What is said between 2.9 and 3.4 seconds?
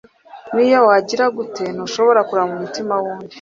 w'undi